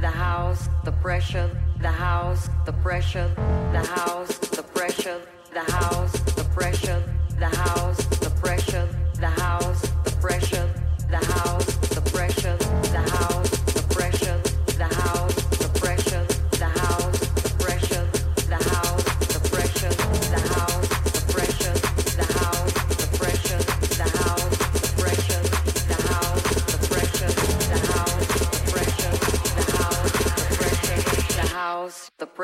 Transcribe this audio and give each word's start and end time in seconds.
the 0.00 0.08
house, 0.08 0.68
the 0.84 0.92
pressure, 0.92 1.50
the 1.80 1.88
house, 1.88 2.48
the 2.64 2.72
pressure, 2.72 3.30
the 3.72 3.80
house, 3.80 4.38
the 4.38 4.62
pressure, 4.62 5.20
the 5.52 5.60
house, 5.72 6.12
the 6.12 6.44
pressure, 6.44 7.02
the 7.38 7.48
house, 7.48 8.06
the 8.18 8.30
pressure. 8.30 8.99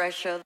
pressure. 0.06 0.45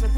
you. 0.04 0.09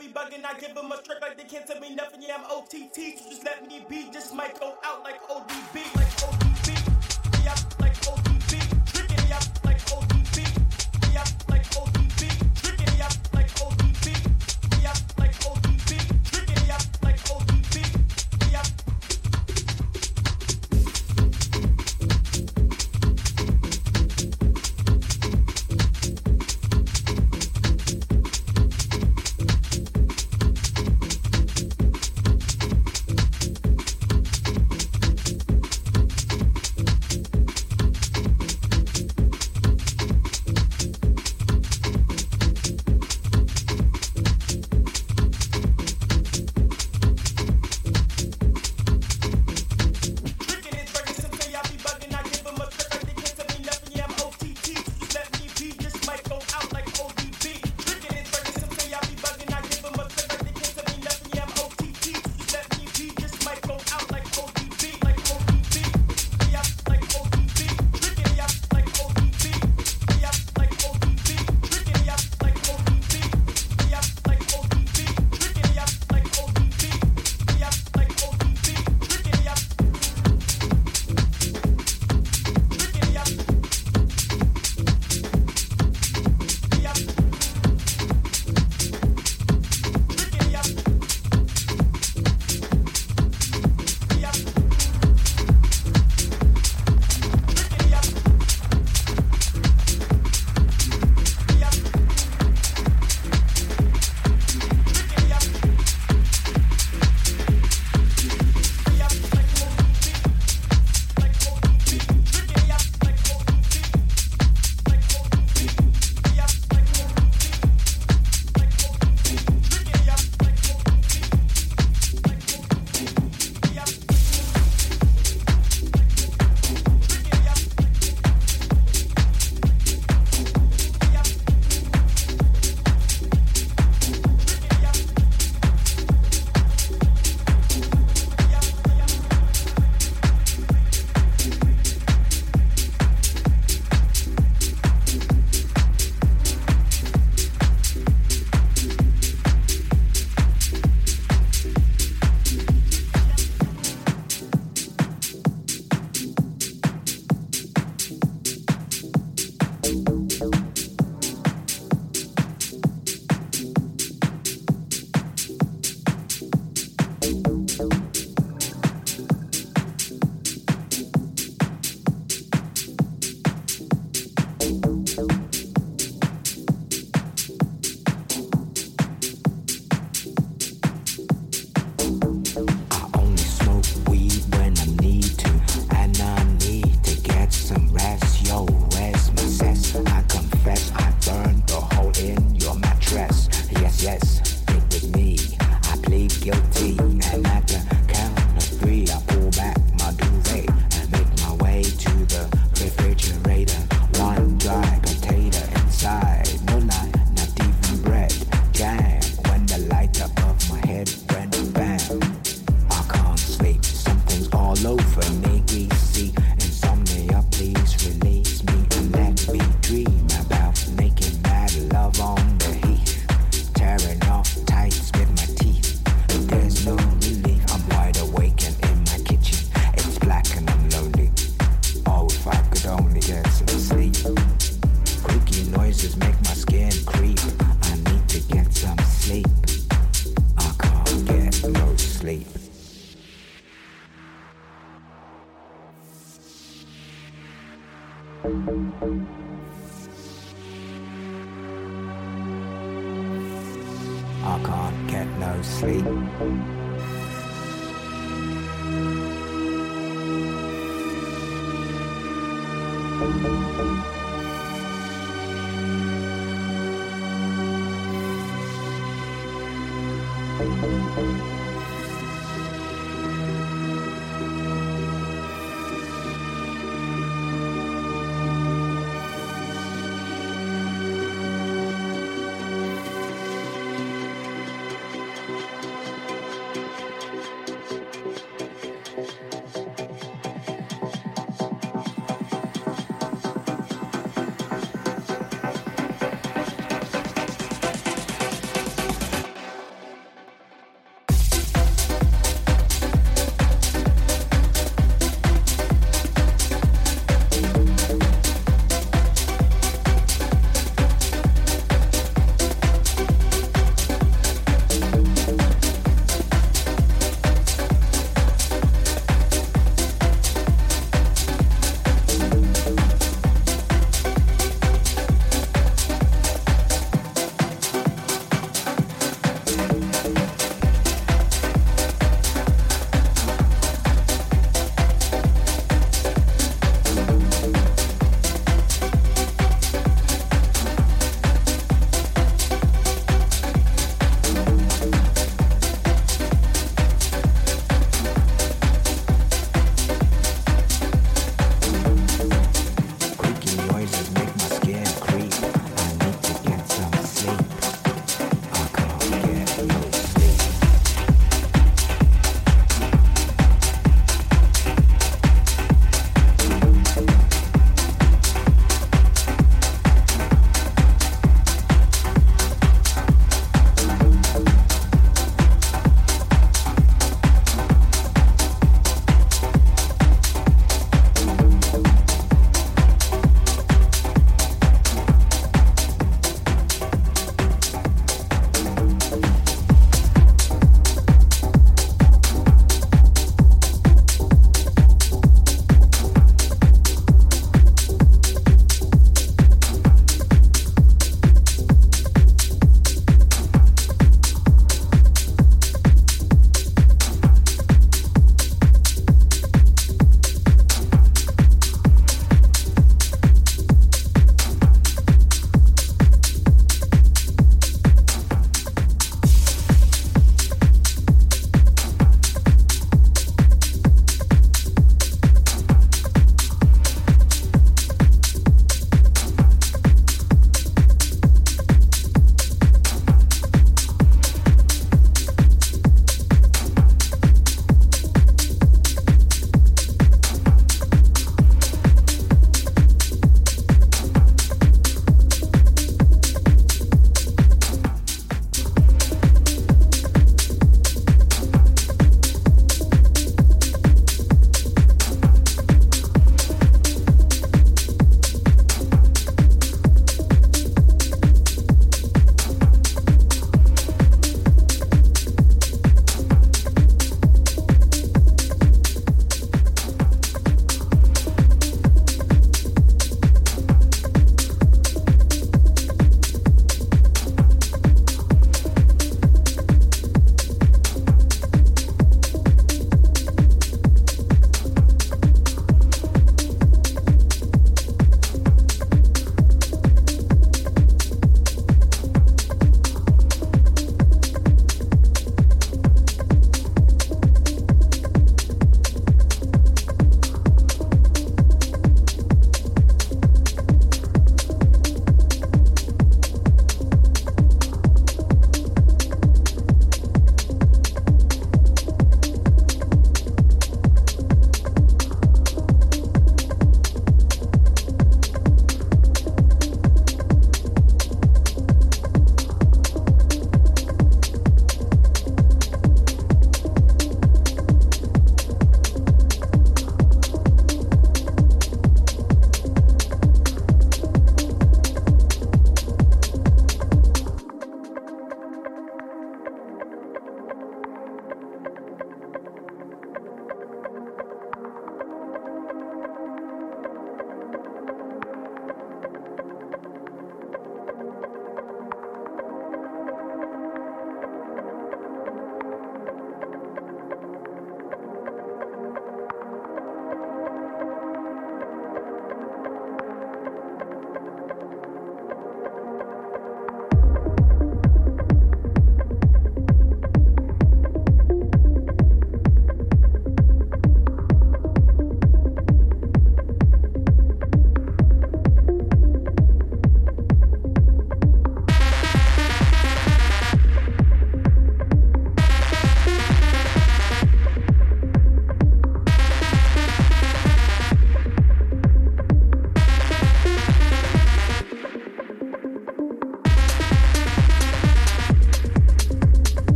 be 0.00 0.06
bugging, 0.06 0.44
I 0.44 0.58
give 0.58 0.74
them 0.74 0.90
a 0.90 0.96
strike 0.96 1.20
like 1.20 1.36
they 1.36 1.44
can't 1.44 1.66
tell 1.66 1.78
me 1.78 1.94
nothing. 1.94 2.22
Yeah, 2.22 2.36
I'm 2.38 2.44
OTT, 2.50 3.18
so 3.18 3.28
just 3.28 3.44
let 3.44 3.68
me 3.68 3.84
be. 3.86 4.08
Just 4.10 4.34
might 4.34 4.58
go 4.58 4.74
out 4.82 5.04
like 5.04 5.20
ODB. 5.28 5.99